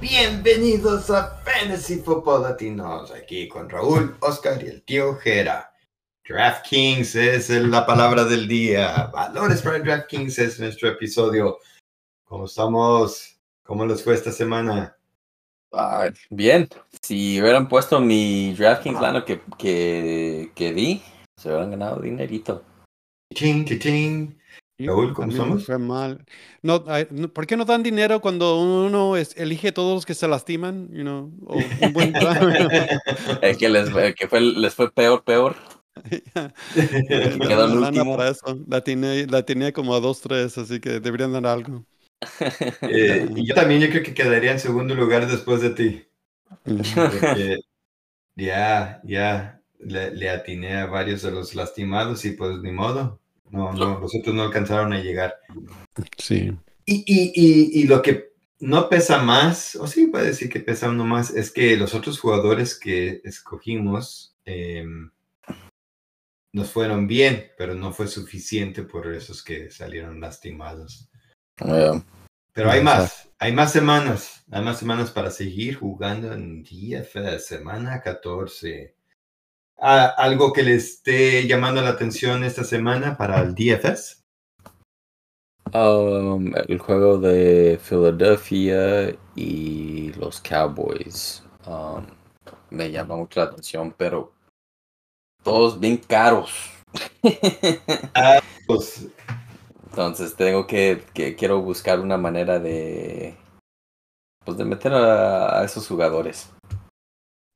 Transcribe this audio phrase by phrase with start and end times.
[0.00, 5.72] Bienvenidos a Fantasy Football Latinos, aquí con Raúl, Oscar y el tío Jera.
[6.28, 9.06] DraftKings es la palabra del día.
[9.12, 11.58] Valores para DraftKings es nuestro episodio.
[12.24, 13.38] ¿Cómo estamos?
[13.62, 14.96] ¿Cómo les fue esta semana?
[16.30, 16.68] Bien,
[17.00, 21.00] si hubieran puesto mi DraftKings lano que, que, que di,
[21.36, 22.64] se hubieran ganado dinerito.
[23.32, 24.36] Ching, ching.
[24.78, 25.64] Raúl, ¿cómo estamos?
[25.64, 26.24] fue mal.
[26.62, 30.14] No, ay, no, ¿por qué no dan dinero cuando uno es- elige todos los que
[30.14, 30.88] se lastiman?
[30.92, 32.38] You know, o un buen plan.
[33.40, 35.56] El que les, el que fue, les fue peor, peor.
[37.08, 38.16] Eh, quedó el último.
[38.16, 38.58] para eso.
[38.68, 41.84] La tenía, la tenía como a dos, tres, así que deberían dar algo.
[42.84, 46.04] Eh, y yo también yo creo que quedaría en segundo lugar después de ti.
[48.36, 53.20] Ya, ya le, le atiné a varios de los lastimados y pues ni modo.
[53.50, 55.34] No, no, los otros no alcanzaron a llegar.
[56.16, 56.56] Sí.
[56.84, 58.28] Y, y, y, y lo que
[58.60, 62.18] no pesa más, o sí puede decir que pesa uno más, es que los otros
[62.18, 65.10] jugadores que escogimos em,
[66.52, 71.08] nos fueron bien, pero no fue suficiente por esos que salieron lastimados.
[71.64, 72.02] Eh,
[72.52, 78.00] Pero hay más, hay más semanas, hay más semanas para seguir jugando en DFS, semana
[78.00, 78.96] 14.
[79.80, 84.24] Ah, ¿Algo que le esté llamando la atención esta semana para el DFS?
[85.72, 92.04] um, el juego de Philadelphia y los Cowboys um,
[92.70, 94.32] me llama mucho la atención, pero
[95.42, 96.52] todos bien caros.
[98.66, 99.08] Pues,
[99.88, 103.34] Entonces tengo que, que quiero buscar una manera de
[104.44, 106.50] pues de meter a, a esos jugadores.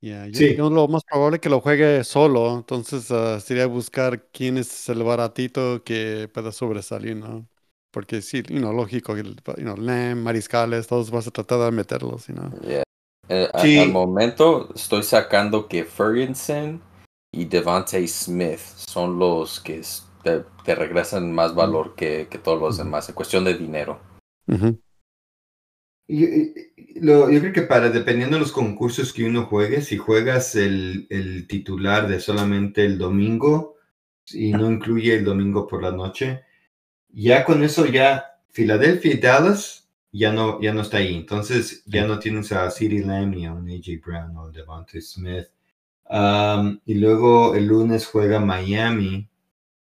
[0.03, 0.57] Yeah, yo, Sí.
[0.57, 5.05] yo lo más probable que lo juegue solo, entonces ah, sería buscar quién es el
[5.05, 7.47] baratito que pueda sobresalir, ¿no?
[7.93, 9.77] Porque sí, you know, lógico, el- you know,
[10.17, 12.51] mariscales, todos vas a tratar de meterlos, ¿no?
[12.67, 12.83] Yeah.
[13.29, 13.79] Eh, a- Sí.
[13.79, 16.83] al momento estoy sacando que Ferguson
[17.33, 19.83] y Devante Smith son los que
[20.25, 24.01] te, te regresan más valor que, que todos los demás, en cuestión de dinero.
[26.09, 31.47] Yo, creo que para, dependiendo de los concursos que uno juegue, si juegas el, el
[31.47, 33.77] titular de solamente el domingo
[34.31, 36.43] y no incluye el domingo por la noche,
[37.09, 41.17] ya con eso ya Filadelfia y Dallas ya no, ya no está ahí.
[41.17, 45.47] Entonces ya no tienes a CeeDee Lamb ni a un AJ Brown o Devontae Smith.
[46.09, 49.29] Um, y luego el lunes juega Miami.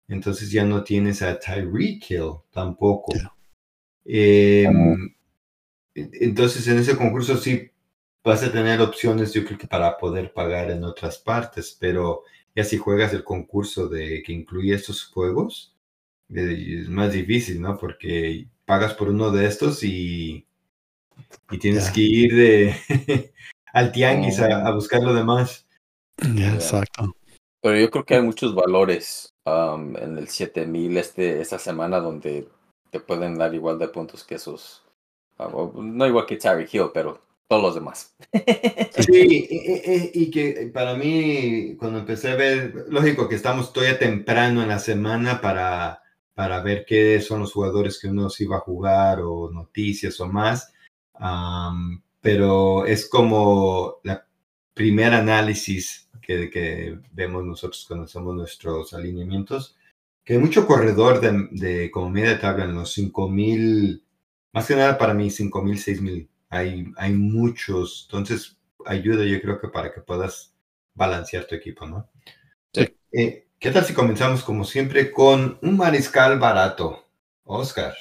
[0.08, 3.12] Entonces ya no tienes a Tyreek Hill tampoco.
[3.14, 3.30] Ya.
[5.94, 7.70] Entonces, en ese concurso sí
[8.24, 12.22] vas a tener opciones, yo creo que para poder pagar en otras partes, pero
[12.54, 15.74] ya si juegas el concurso de que incluye estos juegos,
[16.34, 17.76] eh, es más difícil, ¿no?
[17.76, 20.46] Porque pagas por uno de estos y,
[21.50, 22.74] y tienes que ir de
[23.72, 24.68] al tianguis a, Oh.
[24.68, 25.66] a buscar lo demás.
[26.34, 27.14] Ya, exacto.
[27.60, 32.48] Pero yo creo que hay muchos valores um, en el 7000 este, esta semana donde
[32.90, 34.83] te pueden dar igual de puntos que esos.
[35.38, 38.14] Ah, no igual que Tyreek Hill, pero todos los demás.
[38.92, 43.98] Sí, y, y- y que para mí, cuando empecé a ver, lógico que estamos todavía
[43.98, 46.00] temprano en la semana para,
[46.34, 50.26] para ver qué son los jugadores que uno sí va a jugar o noticias o
[50.28, 50.72] más,
[52.20, 54.26] pero es como la
[54.74, 59.76] primer análisis que, que vemos nosotros cuando hacemos nuestros alineamientos,
[60.24, 64.03] que hay mucho corredor de, de como media tabla en los 5000,
[64.54, 66.30] más que nada para mí 5000, 6000.
[66.48, 68.56] Hay, hay muchos, entonces
[68.86, 70.54] ayuda yo creo que para que puedas
[70.94, 72.08] balancear tu equipo, ¿no?
[72.72, 72.96] Sí.
[73.12, 77.04] Eh, ¿Qué tal si comenzamos como siempre con un mariscal barato?
[77.42, 77.94] Oscar.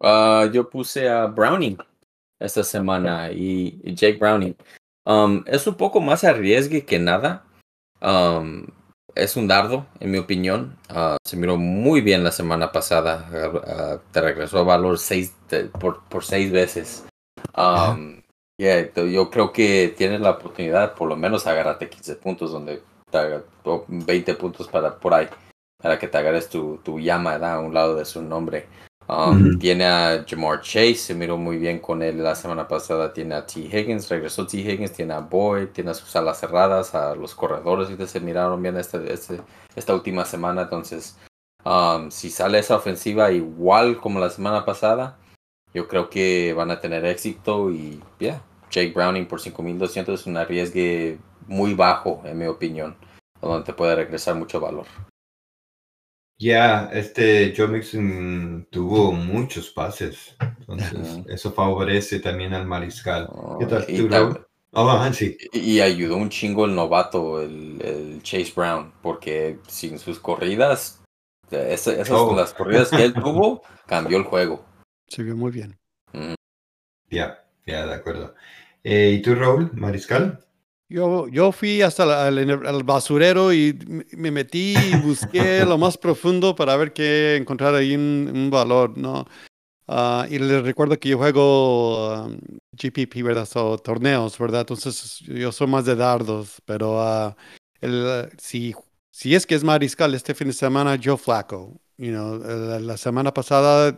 [0.00, 1.76] Ah, yo puse a Browning
[2.40, 4.56] esta semana y, y Jake Browning.
[5.04, 7.44] Um, es un poco más arriesgue que nada.
[8.00, 8.66] Um,
[9.14, 10.76] es un dardo, en mi opinión.
[10.88, 13.28] Ah, se miró muy bien la semana pasada.
[13.66, 17.04] Ah, te regresó a valor seis, te- por, por seis veces.
[17.56, 18.22] Um,
[18.58, 23.18] yeah, yo creo que tienes la oportunidad, por lo menos, agarrarte 15 puntos, donde te
[23.18, 25.28] haga- o 20 puntos para por ahí,
[25.80, 28.66] para que te agarres tu, tu llama a un lado de su nombre.
[29.08, 29.58] Um.
[29.58, 33.12] Tiene a Jamar Chase, se miró muy bien con él la semana pasada.
[33.12, 33.60] Tiene a T.
[33.60, 34.58] Higgins, regresó T.
[34.58, 38.62] Higgins, tiene a Boyd, tiene a sus alas cerradas, a los corredores y se miraron
[38.62, 39.40] bien este, este,
[39.74, 40.62] esta última semana.
[40.62, 41.18] Entonces,
[41.64, 45.18] um, si sale esa ofensiva igual como la semana pasada,
[45.74, 50.36] yo creo que van a tener éxito y yeah, Jake Browning por 5200 es un
[50.36, 52.96] arriesgue muy bajo, en mi opinión,
[53.40, 54.86] donde te puede regresar mucho valor.
[56.42, 60.34] Ya, este Joe Mixon tuvo muchos pases.
[60.58, 63.28] Entonces, eso favorece también al mariscal.
[63.60, 64.46] ¿Qué tal, y tú, tal- Raúl?
[64.72, 65.36] Oh, ajá, sí.
[65.52, 71.00] Y ayudó un chingo el novato, el, el Chase Brown, porque sin sus corridas,
[71.48, 72.34] esa- esas Oh.
[72.34, 74.64] las corridas que él tuvo, cambió el juego.
[75.06, 75.78] Se vio muy bien.
[76.12, 76.34] Mm.
[77.08, 78.34] Ya, ya, de acuerdo.
[78.82, 80.44] Eh, ¿Y tú, Raúl, mariscal?
[80.92, 86.54] Yo, yo fui hasta al basurero y me- me metí y busqué lo más profundo
[86.54, 89.26] para ver qué encontrar ahí un, un valor, ¿no?
[89.88, 92.36] Ah, y les recuerdo que yo juego um,
[92.72, 93.46] GPP, ¿verdad?
[93.46, 94.60] So, torneos, ¿verdad?
[94.60, 97.36] Entonces yo soy más de dardos, pero ah,
[97.80, 98.74] el, si,
[99.10, 101.80] si es que es mariscal este fin de semana, Joe Flacco.
[101.96, 103.96] You know, la, la semana pasada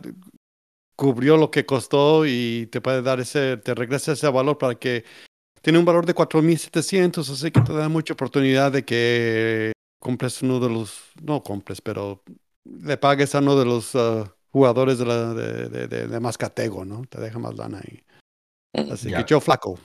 [0.95, 5.03] cubrió lo que costó y te puede dar ese, te regresa ese valor para que
[5.65, 10.59] tiene un valor de 4.700, así que te da mucha oportunidad de que compres uno
[10.59, 12.21] de los, no compres, pero
[12.65, 16.37] le pagues a uno de los ah, jugadores de, la, de, de, de, de más
[16.37, 17.03] catego, ¿no?
[17.05, 18.03] Te deja más lana ahí.
[18.91, 19.17] Así Ya.
[19.25, 19.79] que yo flaco.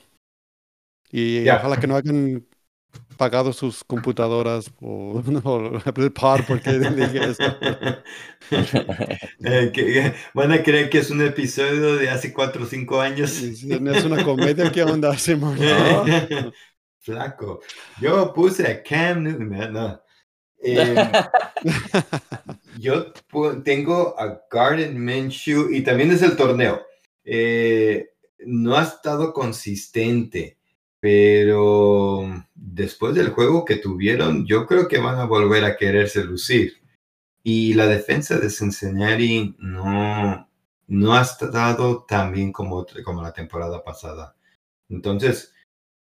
[1.10, 2.46] Y ojalá que no hayan
[3.16, 7.44] pagado sus computadoras o, o el par porque dije eso.
[9.44, 13.40] Eh, que- van a creer que es un episodio de hace cuatro o cinco años.
[13.80, 15.58] No es una comedia, ¿qué onda, Simón?
[15.58, 16.04] No.
[16.98, 17.60] Flaco.
[18.00, 20.02] Yo puse a Cam Newton, no.
[20.62, 20.94] Eh,
[22.78, 23.12] yo
[23.64, 26.82] tengo a Garden Minshew y también es el torneo.
[27.24, 28.10] Eh,
[28.46, 30.58] no ha estado consistente,
[31.00, 36.80] pero después del juego que tuvieron, yo creo que van a volver a quererse lucir.
[37.42, 40.46] Y la defensa de Cincinnati no,
[40.86, 44.36] no ha estado tan bien como, como la temporada pasada.
[44.90, 45.54] Entonces,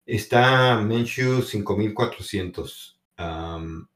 [0.06, 3.00] está Minshew 5400.
[3.16, 3.88] Am,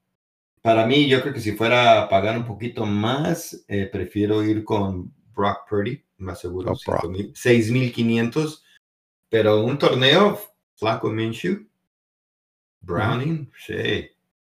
[0.62, 4.62] para mí, yo creo que si fuera a pagar un poquito más, eh, prefiero ir
[4.62, 7.02] con Brock Purdy, más seguro, Oh, Brock.
[7.02, 8.64] 5000 6500.
[9.28, 10.38] Pero un torneo,
[10.84, 11.66] Flaco Minshew,
[12.82, 14.10] Browning, sí.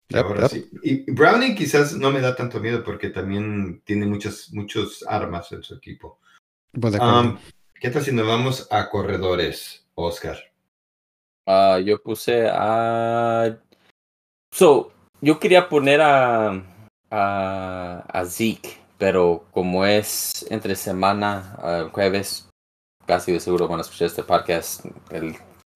[0.10, 0.50] Yep, Ahora yep.
[0.50, 0.70] sí.
[0.82, 5.62] Y Browning quizás no me da tanto miedo porque también tiene muchas, muchos armas en
[5.62, 6.18] su equipo.
[6.72, 6.96] Pues.
[7.00, 7.38] Am,
[7.80, 10.40] ¿Qué tal si nos vamos a corredores, Oscar?
[11.46, 13.56] Ah, yo puse a.
[14.52, 16.60] So, yo quería poner a,
[17.12, 22.50] a, a Zeke, pero como es entre semana, el jueves,
[23.06, 25.36] casi de seguro van a escuchar este podcast el,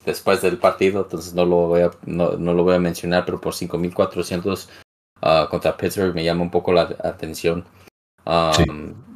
[0.10, 3.40] después del partido, entonces no lo voy a, no, no lo voy a mencionar, pero
[3.42, 4.70] por 5400
[5.22, 7.66] ah, contra Pittsburgh me llama un poco la atención.
[8.26, 8.66] Um, Sí.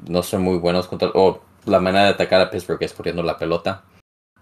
[0.10, 1.10] No son muy buenos contra.
[1.13, 3.84] O la manera de atacar a Pittsburgh es corriendo la pelota.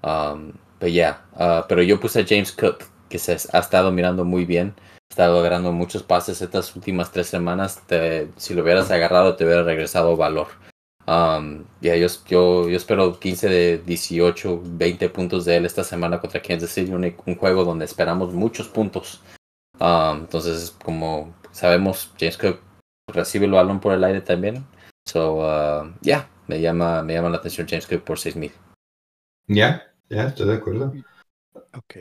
[0.03, 4.25] Um, pero ya, ah, pero yo puse a James Cook, que se ha estado mirando
[4.25, 4.73] muy bien.
[5.11, 7.81] Ha estado agarrando muchos pases estas últimas tres semanas.
[7.85, 10.47] Te- si lo hubieras agarrado, te hubiera regresado valor.
[11.07, 16.19] Um, ya, yo, yo, yo espero 15 de 18, 20 puntos de él esta semana
[16.19, 16.91] contra Kansas City.
[16.91, 19.21] Un, un juego donde esperamos muchos puntos.
[19.79, 22.59] Um, entonces, como sabemos, James Cook
[23.07, 24.65] recibe el balón por el aire también.
[25.07, 28.51] So, uh, yeah, me llama, me llama la atención James Cook por 6000.
[29.47, 29.91] ¿Ya?
[30.09, 30.27] ¿Ya?
[30.27, 30.93] Estoy de acuerdo.
[31.73, 31.95] Ok.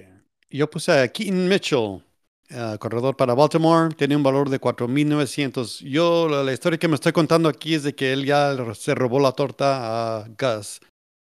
[0.51, 2.03] Yo puse a Keaton Mitchell,
[2.51, 5.85] eh, corredor para Baltimore, tiene un valor de 4.900.
[5.85, 8.95] Yo, la, la historia que me estoy contando aquí es de que él ya se
[8.95, 10.81] robó la torta a Gus,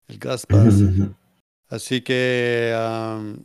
[0.08, 1.10] el Gus Bus.
[1.67, 3.44] Así que um,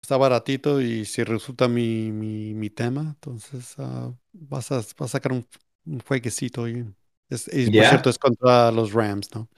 [0.00, 5.08] está baratito y si resulta mi, mi, mi tema, entonces ah, vas, a, vas a
[5.08, 5.44] sacar un,
[5.84, 6.68] un jueguecito.
[6.68, 6.86] Y,
[7.28, 9.48] es, y por cierto, es contra los Rams, ¿no?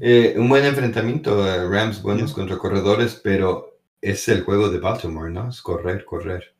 [0.00, 3.73] Eh, un buen enfrentamiento, eh, Rams buenos contra corredores, pero
[4.04, 5.48] es el juego de Baltimore, ¿no?
[5.48, 6.54] Es correr, correr.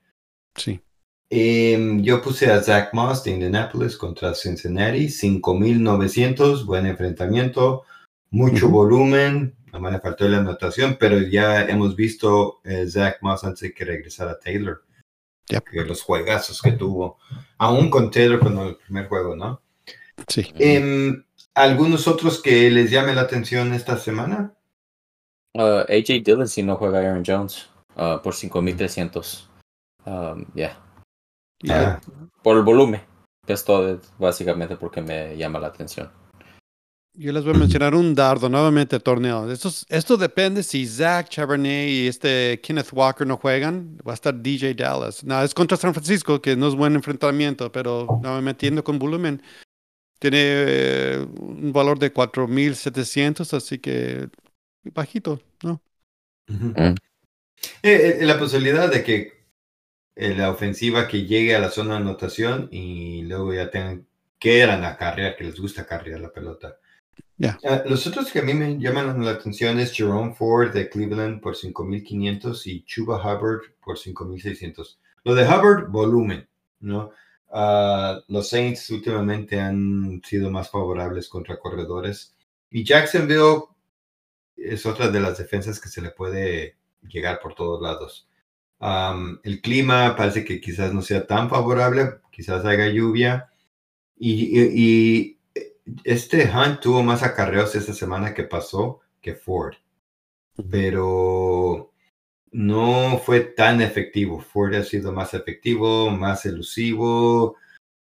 [0.56, 0.80] Sí.
[1.28, 7.82] Em, yo puse a Zach Moss de Indianapolis contra Cincinnati, 5.900, buen enfrentamiento,
[8.30, 13.60] mucho volumen, no me faltó la anotación, pero ya hemos visto eh, Zach Moss antes
[13.60, 14.82] de que regresara Taylor,
[15.48, 15.64] Yep.
[15.64, 17.18] que los juegazos que tuvo,
[17.58, 19.60] aún con Taylor con el primer juego, ¿no?
[20.26, 20.50] Sí.
[20.58, 21.24] Em,
[21.54, 24.54] ¿Algunos otros que les llame la atención esta semana?
[25.56, 29.48] Uh, AJ Dillon si no juega Aaron Jones uh, por 5300.
[30.06, 30.76] Um, yeah.
[31.62, 32.00] Y, Ah,
[32.42, 33.00] Por el volumen.
[33.46, 36.10] Es todo básicamente porque me llama la atención.
[37.16, 39.48] Yo les voy a mencionar un dardo nuevamente torneo.
[39.50, 43.96] Esto, es- esto depende si Zach Charbonnet y este Kenneth Walker no juegan.
[44.06, 45.22] Va a estar DJ Dallas.
[45.22, 49.40] No, es contra San Francisco, que no es buen enfrentamiento, pero nuevamente yendo con volumen.
[50.18, 54.28] Tiene eh, un valor de 4.700, así que
[54.92, 55.80] bajito, ¿no?
[56.48, 56.66] ujú.
[56.76, 56.94] Mm.
[57.82, 59.44] Eh, eh, la posibilidad de que
[60.16, 64.06] eh, la ofensiva que llegue a la zona de anotación y luego ya tengan
[64.38, 66.78] que eran a carrera, que les gusta carrear la pelota.
[67.64, 71.40] Ah, los otros que a mí me llaman la atención es Jerome Ford de Cleveland
[71.40, 74.98] por 5.500 y Chuba Hubbard por 5.600.
[75.24, 76.48] Lo de Hubbard, volumen,
[76.80, 77.10] ¿no?
[77.50, 82.34] Ah, los Saints últimamente han sido más favorables contra corredores
[82.70, 83.62] y Jacksonville
[84.56, 88.28] es otra de las defensas que se le puede llegar por todos lados.
[89.44, 93.50] el clima parece que quizás no sea tan favorable, quizás haya lluvia
[94.16, 95.38] y
[96.04, 99.74] este Hunt tuvo más acarreos esta semana que pasó que Ford,
[100.70, 101.92] pero
[102.52, 104.40] no fue tan efectivo.
[104.40, 107.56] Ford ha sido más efectivo, más elusivo.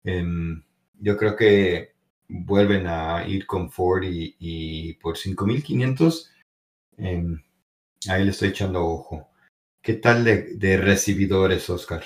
[0.03, 0.63] Em,
[0.99, 1.93] yo creo que
[2.27, 6.31] vuelven a ir con Ford y, por 5500
[6.99, 7.41] em,
[8.07, 9.29] ahí le estoy echando ojo.
[9.81, 12.03] ¿Qué tal de, de recibidores, Oscar?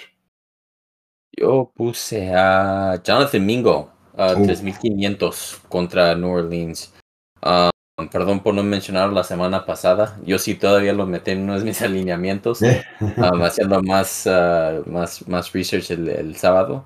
[1.35, 6.93] Yo puse a Jonathan Mingo a 3.500 contra New Orleans.
[7.41, 7.71] Ah,
[8.11, 10.19] perdón por no mencionar la semana pasada.
[10.25, 15.27] Yo sí todavía lo metí en uno de mis alineamientos, um, haciendo más, uh, más,
[15.27, 16.85] más research el, el sábado.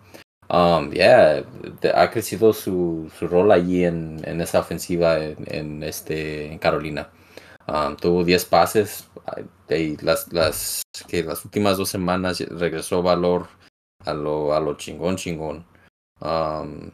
[0.50, 1.44] Um, yeah,
[1.94, 7.10] ha crecido su, su rol allí en, en esa ofensiva en, en, este, en Carolina.
[7.68, 9.10] Um, tuvo 10 pases
[9.70, 13.48] y las, las, que las últimas dos semanas regresó valor
[14.06, 15.66] a lo, a lo chingón chingón.
[16.22, 16.92] Um,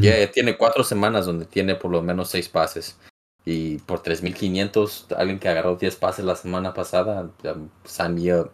[0.00, 2.98] ya tiene cuatro semanas donde tiene por lo menos seis pases.
[3.44, 7.30] Y por 3.500, alguien que agarró 10 pases la semana pasada,
[7.84, 8.44] Samia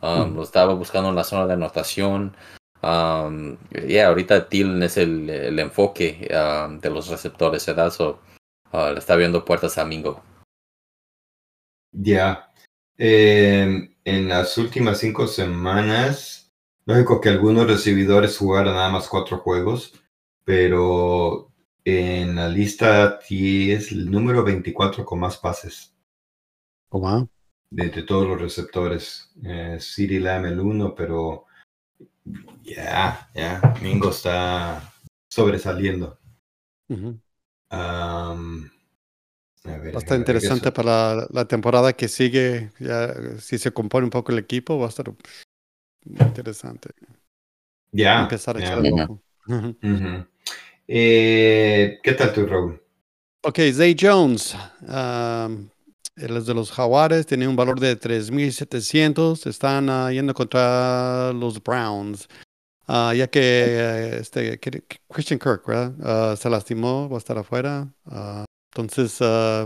[0.00, 2.36] um, lo estaba buscando en la zona de anotación.
[2.80, 6.28] Um, ya ahorita Thielen es el, el enfoque
[6.80, 7.90] de los receptores, ¿verdad?
[7.90, 8.20] So,
[8.72, 10.22] uh, le está viendo puertas a Mingo.
[11.92, 12.50] Ya.
[12.96, 16.50] Em, en las últimas cinco semanas,
[16.86, 19.92] lógico que algunos recibidores jugaron nada más cuatro juegos
[20.48, 21.52] pero
[21.84, 25.94] en la lista es el número 24 con más pases.
[26.88, 27.28] Oh,
[27.70, 29.30] De, todos los receptores.
[29.44, 31.44] Eh, City Lamb el 1, pero
[32.62, 34.90] ya, ya, Mingo está
[35.30, 36.18] sobresaliendo.
[39.64, 42.70] Está interesante para la, temporada que sigue.
[42.78, 45.12] Ya, si se compone un poco el equipo, va a estar
[46.04, 46.90] interesante.
[47.92, 48.22] Ya.
[48.22, 48.82] Empezar a echar.
[50.90, 52.82] Eh, ¿Qué tal tú, Raúl?
[53.42, 54.56] Ok, Zay Jones.
[54.80, 55.68] Um,
[56.16, 59.46] él de los Jaguares, tiene un valor de 3.700.
[59.46, 62.26] Están uh, yendo contra los Browns.
[62.88, 66.36] Uh, ya que este, Christian Kirk ¿verdad?
[66.36, 67.86] se lastimó, va a estar afuera.
[68.78, 69.18] Entonces,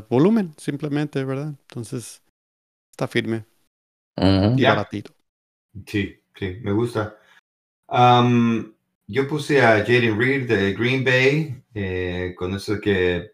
[0.09, 1.55] volumen, simplemente, ¿verdad?
[1.69, 2.23] Entonces,
[2.91, 3.45] está firme.
[4.17, 5.13] Y baratito.
[5.87, 7.19] Sí, sí, me gusta.
[7.89, 8.73] Um,
[9.07, 13.33] yo puse a Jaden Reed de Green Bay, eh, con eso que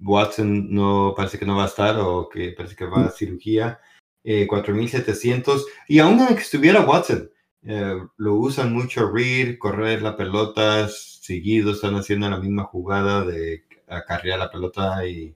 [0.00, 3.80] Watson no parece que no va a estar o que parece que va a cirugía,
[4.24, 5.64] eh, 4.700.
[5.88, 7.30] Y aún que estuviera Watson,
[7.62, 13.64] eh, lo usan mucho Reed, correr la pelota seguido, están haciendo la misma jugada de
[13.88, 15.34] acarrear la pelota y,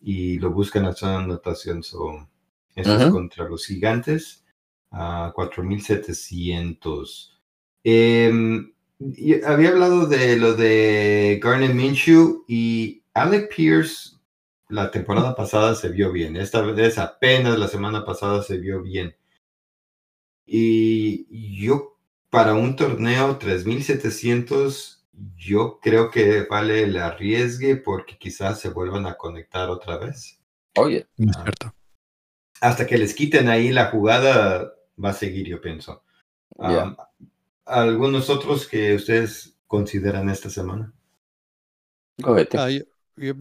[0.00, 1.80] y lo buscan a zona anotación.
[1.80, 2.26] eso
[2.74, 4.44] es contra los gigantes,
[4.90, 7.30] a 4.700.
[7.84, 8.72] Em,
[9.46, 14.14] había hablado de lo de Garner Minshew y Alec Pierce
[14.68, 16.36] la temporada pasada se vio bien.
[16.36, 19.14] Esta vez apenas la semana pasada se vio bien.
[20.46, 21.26] Y
[21.60, 21.96] yo
[22.30, 24.93] para un torneo 3700
[25.36, 30.40] yo creo que vale el arriesgue porque quizás se vuelvan a conectar otra vez.
[30.76, 31.74] Oye, cierto.
[32.60, 36.02] Hasta que les quiten ahí la jugada va a seguir, yo pienso
[37.66, 40.92] algunos otros que ustedes consideran esta semana?
[42.24, 43.34] Ah, yo,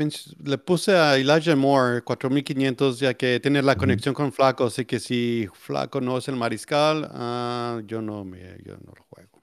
[0.44, 5.00] le puse a Elijah Moore 4500 ya que tiene la conexión con Flaco, así que
[5.00, 9.42] si Flaco no es el mariscal, uh, yo no me yo no lo juego.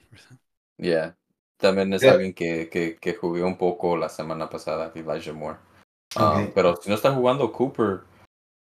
[0.78, 1.16] Yeah.
[1.60, 5.58] También es alguien que, que, que, jugué un poco la semana pasada, Elijah Moore.
[6.16, 8.00] Ah, pero si no está jugando Cooper,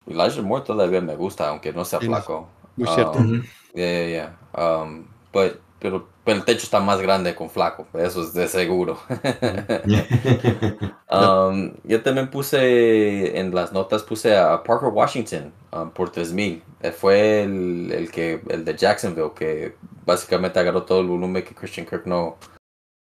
[0.07, 2.49] Elijah Moore todavía me gusta, aunque no sea flaco.
[2.77, 3.19] Muy cierto.
[3.19, 3.43] Um,
[3.75, 4.39] yeah, yeah.
[4.55, 8.99] Um, but pero, el techo está más grande con flaco, eso es de seguro.
[11.12, 16.62] Um, yo también puse en las notas, puse a Parker Washington um, por 3000.
[16.81, 19.75] Eh, fue el, el, que, el de Jacksonville que
[20.07, 22.39] básicamente agarró todo el volumen que Christian Kirk no,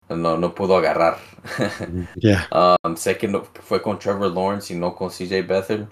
[0.09, 1.17] no, no pudo agarrar.
[2.83, 5.87] Um, sé que no, fue con Trevor Lawrence y no con CJ Bethel.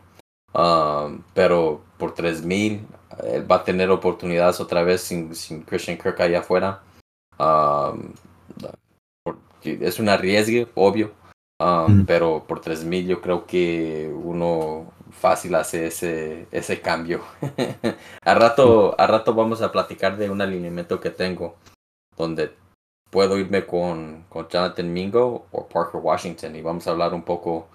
[1.34, 2.86] pero por 3000
[3.24, 6.82] él va a tener oportunidades otra vez sin, sin Christian Kirk allá afuera.
[9.64, 11.12] es un arriesgue, obvio,
[11.60, 17.22] Um, Pero por 3000 yo creo que uno fácil hace ese, ese cambio.
[18.22, 21.56] a, rato, a rato vamos a platicar de un alineamiento que tengo
[22.16, 22.54] donde
[23.18, 27.68] puedo irme con, con Jonathan Mingo o Parker Washington y vamos a hablar un poco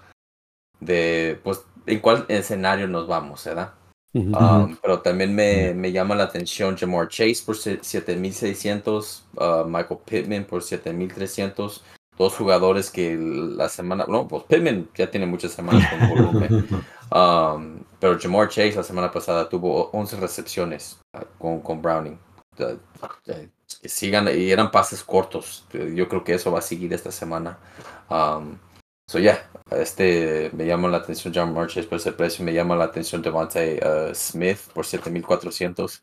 [0.79, 3.73] de pues en cuál escenario nos vamos, ¿verdad?
[4.13, 10.45] Um, pero también me, me, llama la atención Jamar Chase por 7600, uh, Michael Pittman
[10.45, 11.83] por 7300
[12.17, 16.67] dos jugadores que la semana, no, pues Pittman ya tiene muchas semanas con volumen,
[17.11, 22.17] um, pero Jamar Chase la semana pasada tuvo 11 recepciones uh, con, con Browning.
[23.81, 25.65] Que sigan y eran pases cortos.
[25.71, 27.57] Yo creo que eso va a seguir esta semana.
[28.09, 28.57] Um,
[29.07, 32.85] so yeah, este me llama la atención Jamar Chase por ese precio, me llama la
[32.85, 36.01] atención Devontae uh, Smith por 7400.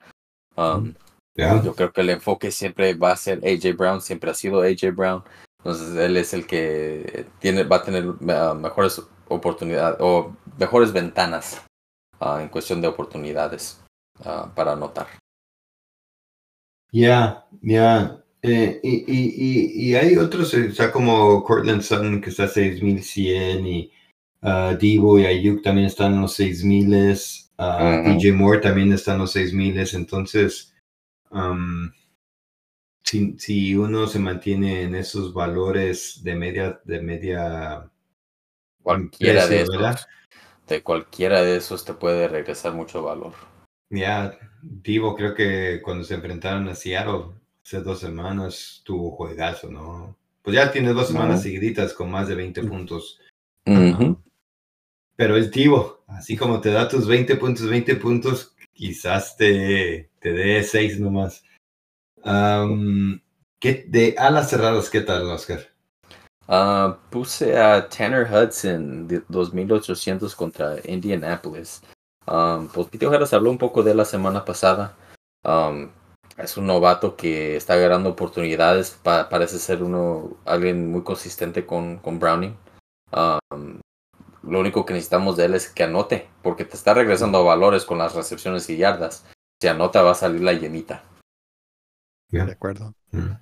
[0.57, 0.95] Um,
[1.37, 4.95] Yo creo que el enfoque siempre va a ser AJ Brown, siempre ha sido AJ
[4.95, 5.23] Brown.
[5.59, 11.63] Entonces él es el que tiene, va a tener uh, mejores oportunidades o mejores ventanas
[12.21, 13.81] uh, en cuestión de oportunidades
[14.21, 15.07] uh, para anotar.
[16.93, 18.17] Ya, ya.
[18.43, 23.67] Eh, y, y, y, hay otros, o sea, como Cortland Sutton que está a 6100
[23.67, 23.93] y
[24.79, 27.17] Divo y Ayuk también están en los 6000,
[27.59, 30.75] uh, DJ Moore también está en los 6000, entonces
[31.31, 31.91] um,
[33.05, 37.91] si, si uno se mantiene en esos valores de media, de media
[38.83, 40.07] cualquiera de esos,
[40.67, 43.35] de cualquiera de esos te puede regresar mucho valor.
[43.91, 50.17] Ya, Divo creo que cuando se enfrentaron a Seattle hace dos semanas tuvo juegazo, ¿no?
[50.43, 53.21] Pues ya tiene dos semanas seguiditas con más de 20 puntos.
[55.17, 60.33] Pero es Divo, así como te da tus 20 puntos, 20 puntos, quizás te, te
[60.33, 61.45] dé 6 nomás.
[62.25, 63.21] Um,
[63.59, 65.61] ¿qué, de alas cerradas, ¿qué tal, Oscar?
[66.49, 71.83] Uh, puse a Tanner Hudson de 2800 contra Indianapolis.
[72.27, 74.97] Um, pues Pete Ojeras habló un poco de la semana pasada.
[75.45, 75.91] Um,
[76.37, 78.99] es un novato que está agarrando oportunidades.
[79.03, 82.57] parece ser uno alguien muy consistente con, con Browning.
[83.13, 83.81] Um,
[84.43, 87.85] lo único que necesitamos de él es que anote, porque te está regresando a valores
[87.85, 89.27] con las recepciones y yardas.
[89.61, 91.05] Si anota, va a salir la llenita.
[92.31, 92.95] De acuerdo.
[93.11, 93.33] Mm.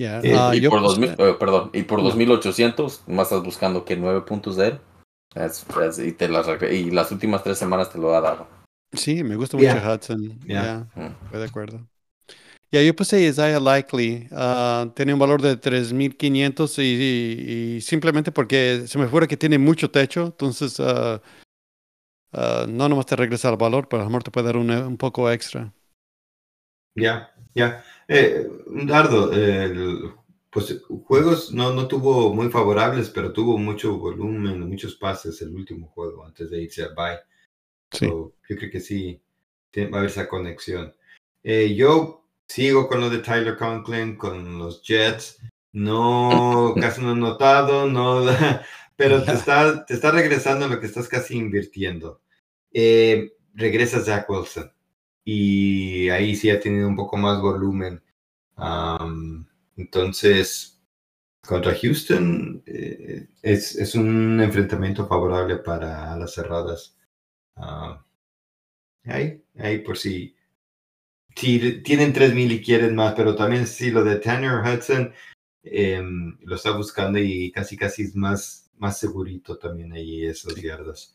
[0.00, 4.20] Eh, ah, y, por 2000, eh, perdón, y por 2800, más estás buscando que 9
[4.22, 4.80] puntos de él.
[5.34, 8.46] Y, te las, y las últimas tres semanas te lo ha dado.
[8.92, 10.40] Sí, me gusta mucho Hudson.
[10.46, 11.36] Ya, mm.
[11.36, 11.86] de acuerdo.
[12.70, 14.28] Ya, yo puse Isaiah Likely.
[14.30, 19.38] Uh, tiene un valor de 3500 y, y, y, simplemente porque se me fuera que
[19.38, 21.18] tiene mucho techo, entonces uh,
[22.68, 24.96] no nomás te regresa el valor, pero a lo mejor te puede dar un, un
[24.98, 25.72] poco extra.
[26.94, 27.82] Ya, ya.
[28.06, 29.30] Eh, Dardo,
[30.50, 35.88] pues juegos no, no tuvo muy favorables, pero tuvo mucho volumen, muchos pases el último
[35.88, 37.20] juego antes de irse a bye.
[38.00, 39.20] yo creo que sí,
[39.76, 40.94] va a haber esa conexión.
[41.42, 45.38] Eh, yo sigo con lo de Tyler Conklin, con los Jets.
[45.72, 48.24] No, casi no he notado, no,
[48.96, 52.22] pero te está, te está regresando lo que estás casi invirtiendo.
[52.72, 54.72] Eh, regresa Zach Wilson
[55.24, 58.02] y ahí sí ha tenido un poco más volumen.
[59.78, 60.80] Entonces,
[61.46, 66.96] contra Houston eh, es, es, un enfrentamiento favorable para las cerradas.
[69.04, 70.36] ahí, ahí por si,
[71.36, 75.12] si tienen 3.000 y quieren más, pero también sí lo de Tanner Hudson
[75.62, 81.14] em, lo está buscando y casi casi es más, más segurito también ahí esos yardas.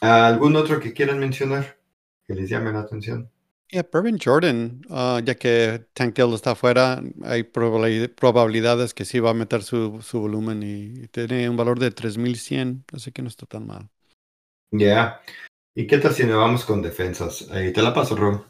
[0.00, 1.78] ¿Algún otro que quieran mencionar?
[2.26, 3.30] que les llame la atención.
[3.74, 9.30] Yeah, Pervin Jordan, uh, ya que Tank Dell está afuera, hay probabilidades que sí va
[9.30, 13.46] a meter su, su volumen y tiene un valor de 3100, así que no está
[13.46, 13.88] tan mal.
[14.70, 15.20] Ya.
[15.74, 17.50] ¿Y qué tal si nos vamos con defensas?
[17.50, 18.44] Ahí te la paso, Ron.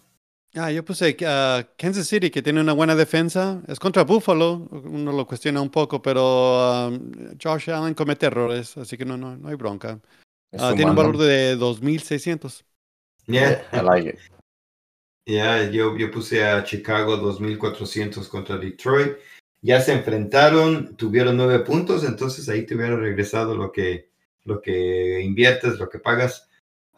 [0.57, 3.63] Ah, yo puse uh, Kansas City, que tiene una buena defensa.
[3.67, 8.99] Es contra Buffalo, uno lo cuestiona un poco, pero um, Josh Allen comete errores, así
[8.99, 9.99] que no, no, no hay bronca.
[10.53, 12.63] Uh, tiene un valor de 2600.
[13.27, 14.19] Yeah, I like it.
[15.27, 19.17] Ya, yo, yo puse a Chicago 2400 contra Detroit.
[19.63, 24.11] Ya se enfrentaron, tuvieron nueve puntos, entonces ahí te hubiera regresado lo que,
[24.45, 26.49] lo que inviertes, lo que pagas.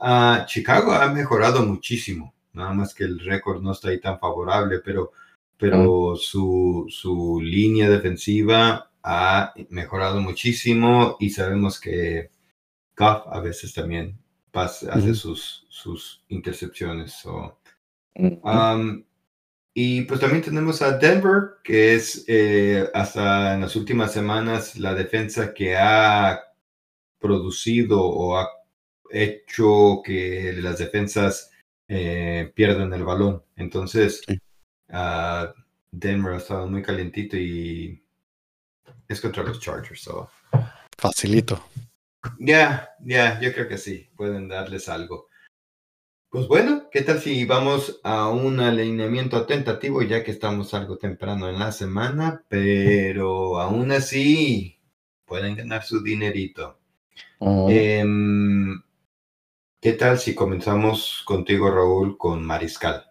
[0.00, 4.80] Uh, Chicago ha mejorado muchísimo, nada más que el récord no está ahí tan favorable,
[4.84, 5.12] pero,
[5.56, 12.30] pero su, su línea defensiva ha mejorado muchísimo y sabemos que
[12.96, 14.18] Goff a veces también
[14.52, 17.24] hace sus, sus intercepciones.
[19.74, 24.94] Y pues también tenemos a Denver, que es eh, hasta en las últimas semanas la
[24.94, 26.40] defensa que ha
[27.18, 28.48] producido o ha
[29.10, 31.50] hecho que las defensas
[31.88, 33.42] eh, pierdan el balón.
[33.56, 34.38] Entonces, Sí.
[34.88, 35.52] ah,
[35.90, 38.02] Denver ha estado muy calientito y
[39.08, 40.00] es contra los Chargers.
[40.00, 40.30] So.
[40.98, 41.62] Facilito.
[42.38, 45.28] Ya, ya, yo creo que sí, pueden darles algo.
[46.30, 51.48] Pues bueno, ¿qué tal si vamos a un alineamiento tentativo ya que estamos algo temprano
[51.48, 54.78] en la semana, pero aún así
[55.24, 56.78] pueden ganar su dinerito?
[57.68, 58.80] Em,
[59.80, 63.04] ¿Qué tal si comenzamos contigo, Raúl, con Mariscal?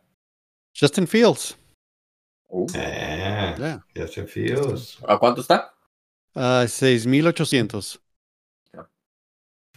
[0.77, 1.55] Justin Fields.
[2.49, 3.83] Uh, Eh, Yeah.
[3.95, 4.99] ya se fíos.
[5.07, 5.73] ¿A cuánto está?
[6.35, 7.99] Ah, 6,800.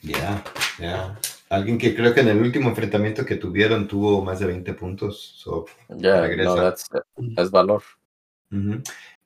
[0.02, 0.42] Ya,
[0.78, 1.16] ya.
[1.50, 5.34] Alguien que creo que en el último enfrentamiento que tuvieron tuvo más de 20 puntos.
[5.36, 6.50] So, Ya, Regresa.
[6.50, 6.88] no, that's,
[7.36, 7.82] es valor.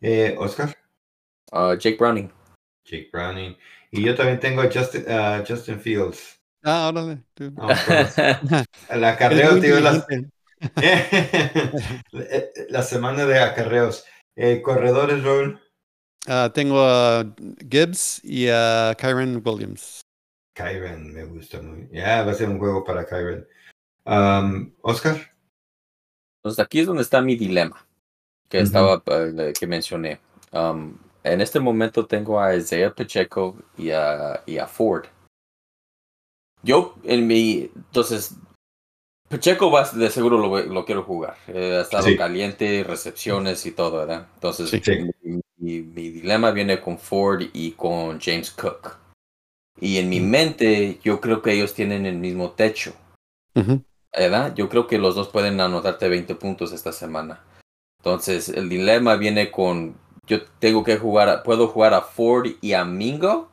[0.01, 0.75] Eh, Oscar,
[1.53, 2.31] Uh, Jake Browning.
[2.85, 3.57] Jake Browning.
[3.91, 6.39] Y yo también tengo a Justin, a Justin Fields.
[6.65, 7.23] Ah, órale.
[8.89, 10.33] el acarreo, muy tío, la, inteligente.
[12.71, 14.05] la semana de acarreos.
[14.37, 15.61] Eh, corredores, Raúl.
[16.27, 17.35] Ah, tengo a
[17.69, 20.02] Gibbs y a Kyron Williams.
[20.55, 21.89] Kyren, me gusta muy.
[21.93, 23.47] Ya, va a ser un juego para Kyren.
[24.05, 25.17] Um, Oscar.
[26.43, 27.87] Entonces aquí es donde está mi dilema
[28.49, 29.03] que estaba
[29.59, 30.21] que mencioné.
[30.53, 35.07] Um, en este momento tengo a Isaiah Pacheco y a, y a Ford.
[36.63, 38.35] Yo en mi entonces
[39.29, 41.37] Pacheco va de seguro lo, quiero jugar.
[41.47, 42.17] Eh, ha estado Sí.
[42.17, 44.27] caliente, recepciones y todo, ¿verdad?
[44.35, 44.81] Entonces Sí.
[44.85, 44.99] Sí.
[45.23, 48.99] mi, mi- mi dilema viene con Ford y con James Cook.
[49.81, 52.95] Y en mi mente yo creo que ellos tienen el mismo techo.
[53.55, 53.83] Ujú.
[54.17, 54.55] ¿verdad?
[54.55, 57.43] Yo creo que los dos pueden anotarte 20 puntos esta semana.
[57.99, 62.75] Entonces, el dilema viene con, yo tengo que jugar, a- puedo jugar a Ford y
[62.75, 63.49] a Mingo,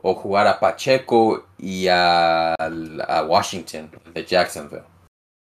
[0.00, 4.84] o jugar a Pacheco y a, a Washington, de Jacksonville.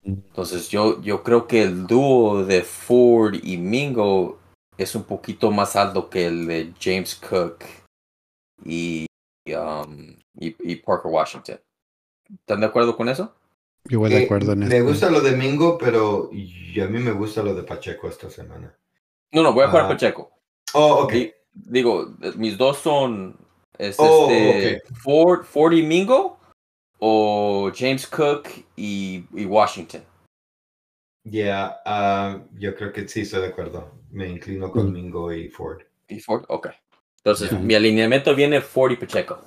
[0.04, 4.40] Entonces, yo, yo creo que el dúo de Ford y Mingo
[4.78, 7.60] es un poquito más alto que el de James Cook
[8.66, 9.06] y,
[9.56, 11.60] um, y, y Parker Washington.
[12.40, 13.36] ¿Están de acuerdo con eso?
[13.86, 14.84] Yo voy de Eh, acuerdo en me esto.
[14.86, 18.76] gusta lo de Mingo, pero y a mí me gusta lo de Pacheco esta semana.
[19.32, 20.32] No, no, voy a jugar Ah, Pacheco.
[20.74, 21.14] Oh, ok.
[21.14, 23.38] Di- Digo, mis dos son
[23.78, 26.40] es Oh, este Ford, Ford y Mingo
[27.00, 30.04] o James Cook y, y Washington.
[31.24, 33.92] Ya, ah, yo creo que sí estoy de acuerdo.
[34.12, 34.94] Me inclino con Mm.
[34.94, 35.82] Mingo y Ford.
[36.08, 36.46] ¿Y Ford?
[36.48, 36.70] Ok.
[37.24, 39.40] Entonces, mi alineamiento viene Ford y Pacheco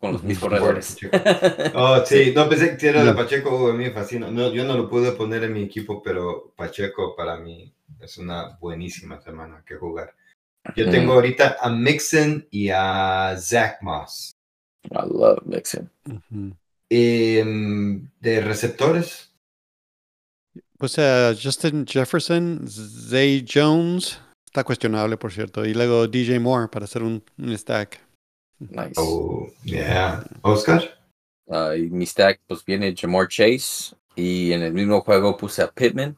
[0.00, 0.96] con los, mis corredores.
[1.74, 3.16] Oh, sí, no pensé que era de No.
[3.16, 4.30] Pacheco, a mí me fascina.
[4.30, 8.56] No, yo no lo pude poner en mi equipo, pero Pacheco para mí es una
[8.60, 10.14] buenísima semana que jugar.
[10.76, 10.90] Yo Mm.
[10.90, 14.32] tengo ahorita a Mixon y a Zach Moss.
[14.90, 15.90] I love Mixon.
[16.08, 16.56] Ujú.
[16.88, 19.32] Em, de receptores,
[20.78, 24.20] Pues a Justin Jefferson, Zay Jones,
[24.56, 25.66] está cuestionable, por cierto.
[25.66, 28.00] Y luego DJ Moore para hacer un, un stack.
[28.58, 28.94] Nice.
[28.96, 30.24] oh, yeah.
[30.40, 30.96] Oscar,
[31.48, 35.70] Ah, y mi stack pues viene Jamar Chase y en el mismo juego puse a
[35.70, 36.16] Pittman.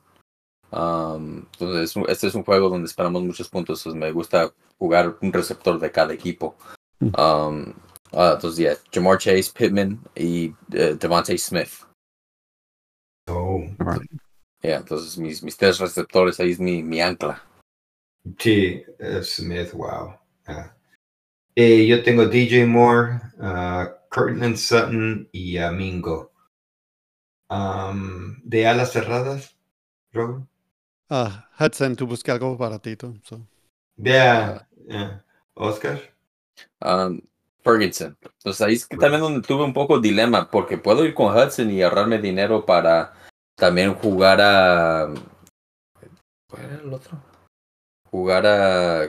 [0.70, 3.80] Um, entonces este es un juego donde esperamos muchos puntos.
[3.80, 6.56] entonces me gusta jugar un receptor de cada equipo.
[7.00, 7.06] Mm.
[7.20, 7.74] Um,
[8.12, 11.72] ah, entonces ya Jamar Chase, Pittman y eh, Devontae Smith.
[13.28, 13.64] oh,
[14.62, 17.42] Yeah, entonces mis, mis tres receptores ahí es mi, mi ancla.
[18.38, 20.14] Sí, eh, Smith, wow.
[20.46, 20.74] Ah.
[21.54, 26.32] Eh, yo tengo DJ Moore, uh, Sutton y a Mingo.
[27.50, 29.56] Um, de alas cerradas,
[30.12, 30.46] Rob.
[31.08, 33.14] Ah, Hudson, tú buscas algo baratito.
[33.24, 33.40] so.
[33.96, 35.22] Yeah, yeah.
[35.54, 35.98] Oscar.
[36.80, 37.20] Um,
[37.64, 38.16] Ferguson.
[38.22, 41.34] Entonces ahí es que también donde tuve un poco de dilema, porque puedo ir con
[41.34, 43.14] Hudson y ahorrarme dinero para
[43.56, 45.12] también jugar a.
[46.48, 47.27] ¿Cuál era el otro?
[48.10, 49.02] Jugar a,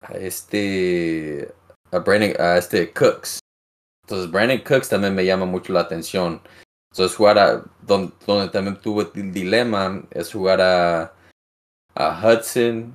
[0.00, 1.52] a este.
[1.92, 3.40] A Brandon, a este Cooks.
[4.04, 6.40] Entonces Brandon Cooks también me llama mucho la atención.
[6.92, 7.64] Entonces jugar a.
[7.82, 11.14] Donde, donde también tuve el dilema es jugar a.
[11.94, 12.94] A Hudson,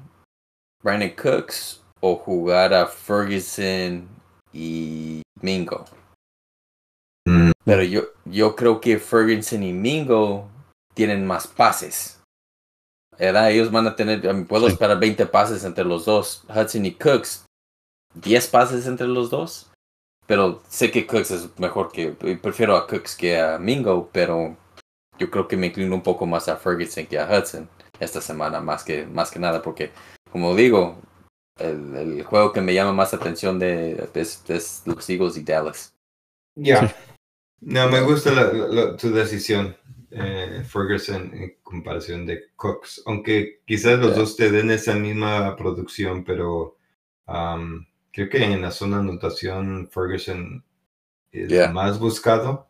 [0.81, 4.07] Brandon Cooks o jugar a Ferguson
[4.53, 5.85] y Mingo.
[7.27, 10.49] Mm, Pero yo, yo creo que Ferguson y Mingo
[10.93, 12.21] tienen más pases.
[13.19, 13.51] ¿Verdad?
[13.51, 14.73] Ellos van a tener, um, puedo Sí.
[14.73, 16.43] esperar 20 pases entre los dos.
[16.49, 17.45] Hudson y Cooks,
[18.15, 19.71] 10 pases entre los dos.
[20.27, 22.09] Pero sé que Cooks es mejor que,
[22.41, 24.57] prefiero a Cooks que a Mingo, pero
[25.19, 27.69] yo creo que me inclino un poco más a Ferguson que a Hudson.
[27.99, 29.91] esta semana más que, más que nada, porque
[30.29, 30.97] como digo,
[31.57, 35.93] el, el juego que me llama más atención de, es, es los Eagles y Dallas.
[36.57, 36.93] Ya.
[37.61, 39.77] No, me gusta la- la- tu decisión,
[40.17, 43.03] eh, Ferguson, en comparación de Cox.
[43.05, 46.77] Aunque quizás los dos te den esa misma producción, pero
[47.25, 50.63] creo que en la zona de anotación Ferguson
[51.31, 52.67] es más buscado.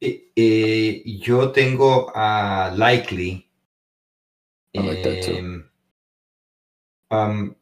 [0.00, 3.48] Eh, eh, yo tengo a Likely.
[4.74, 5.36] I like that too.
[5.36, 5.70] em,
[7.10, 7.54] am,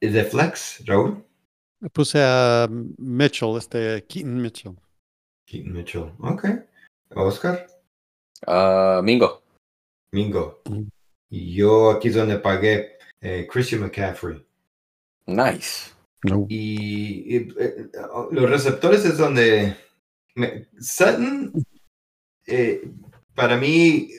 [0.00, 1.22] ¿Es de Flex, Raúl?
[1.92, 4.76] Puse a Mitchell, este Keaton Mitchell.
[5.44, 6.12] Keaton Mitchell.
[6.20, 6.46] Ok.
[7.16, 7.66] Oscar,
[8.46, 9.42] Ah, Mingo.
[10.12, 10.60] Mingo.
[10.68, 10.82] Mm.
[11.30, 14.44] Y yo aquí es donde pagué eh, Christian McCaffrey.
[15.26, 15.90] Nice.
[16.22, 16.46] No.
[16.48, 17.88] Y, y, eh,
[18.30, 19.76] los receptores es donde
[20.34, 21.52] me- Sutton,
[22.46, 22.88] eh,
[23.34, 24.10] para mí,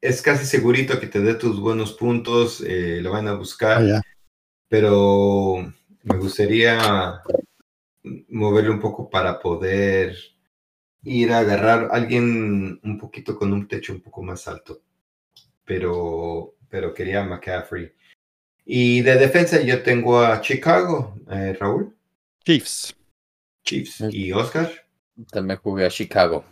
[0.00, 3.86] es casi segurito que te dé tus buenos puntos, eh, lo van a buscar, Ah,
[3.86, 4.02] ya.
[4.68, 7.22] pero me gustaría
[8.28, 10.16] moverle un poco para poder
[11.02, 14.82] ir a agarrar a alguien un poquito con un techo un poco más alto.
[15.64, 17.92] Pero, pero quería a McCaffrey.
[18.64, 21.96] Y de defensa yo tengo a Chicago, eh, Raúl,
[22.44, 22.94] Chiefs.
[23.64, 24.70] Chiefs y Oscar,
[25.30, 26.44] También jugué a Chicago.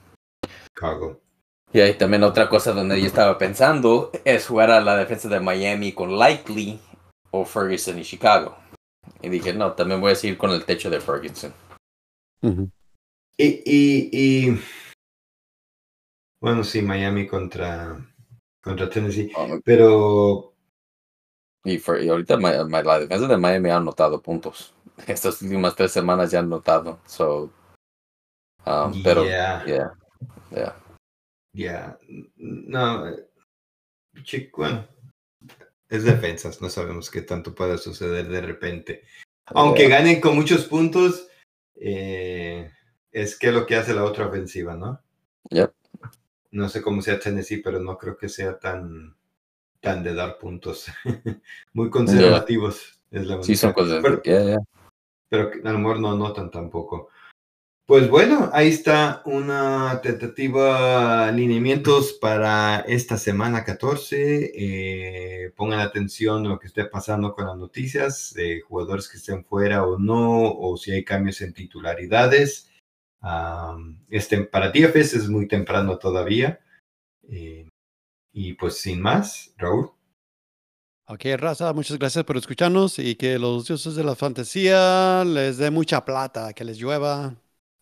[0.69, 1.21] Chicago.
[1.73, 5.41] Y ahí también otra cosa donde yo estaba pensando es jugar a la defensa de
[5.41, 6.81] Miami con Likely
[7.31, 8.57] o Ferguson y Chicago.
[9.21, 11.53] Y dije, no, también voy a seguir con el techo de Ferguson.
[12.43, 12.71] Ujú.
[13.41, 14.11] Y, y,
[14.51, 14.61] y
[16.41, 18.05] bueno, sí, Miami contra,
[18.61, 20.55] contra Tennessee, Um, pero
[21.65, 24.75] y, for- y ahorita la defensa de Miami ha anotado puntos.
[25.07, 27.01] Estas últimas tres semanas ya han anotado.
[27.07, 27.53] So,
[28.67, 29.93] um, pero, yeah, yeah,
[30.51, 30.77] yeah.
[31.53, 31.99] yeah.
[32.37, 33.25] no, eh,
[34.25, 34.85] chi- bueno,
[35.89, 39.05] es defensas, no sabemos qué tanto pueda suceder de repente.
[39.47, 39.99] Aunque Yeah.
[39.99, 41.29] ganen con muchos puntos,
[41.77, 42.71] eh,
[43.13, 45.01] es que lo que hace la otra ofensiva, ¿no?
[45.51, 45.73] Yep.
[46.51, 49.15] No sé cómo sea Tennessee, pero no creo que sea tan,
[49.81, 50.87] tan de dar puntos.
[51.73, 54.01] Muy conservativos es la Sí, son cosas.
[54.03, 54.59] Pero- yeah, yeah.
[55.29, 57.11] pero a lo mejor no notan tampoco.
[57.89, 64.53] Pues bueno, ahí está una tentativa alineamientos para esta semana 14.
[64.55, 69.43] Eh, pongan atención a lo que esté pasando con las noticias, de jugadores que estén
[69.43, 72.68] fuera o no, o si hay cambios en titularidades.
[73.21, 76.61] Am, este, para DFS es muy temprano todavía.
[77.29, 77.69] Eh,
[78.33, 79.91] y pues sin más, Raúl.
[81.11, 85.71] Ok, raza, muchas gracias por escucharnos y que los dioses de la fantasía les dé
[85.71, 87.35] mucha plata, que les llueva.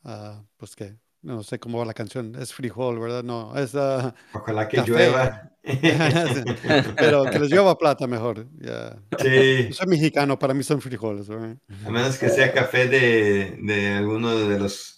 [0.04, 3.24] ah, pues que, no sé cómo va la canción, es frijol, ¿verdad?
[3.24, 4.90] No, es, ah, Ojalá que Café.
[4.90, 5.50] llueva.
[6.96, 8.46] pero que les llueva plata mejor.
[8.60, 8.96] ya.
[9.18, 9.66] sí.
[9.68, 11.56] Yo soy mexicano, para mí son frijoles, ¿verdad?
[11.84, 14.95] A menos que sea café de, de alguno de los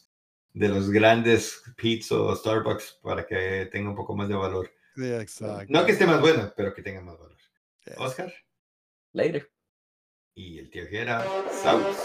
[0.58, 4.70] de los grandes Pizza o Starbucks para que tenga un poco más de valor.
[4.96, 5.66] Sí, exacto.
[5.68, 7.36] No que esté más bueno, pero que tenga más valor.
[7.96, 8.32] Oscar
[9.12, 9.50] Later.
[10.34, 11.24] y el tío Gera,
[11.62, 11.96] Saus.